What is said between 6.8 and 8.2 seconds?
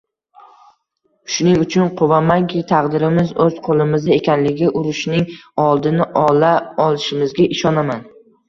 olishimizga ishonaman